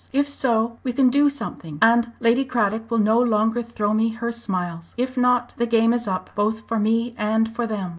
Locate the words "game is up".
5.67-6.31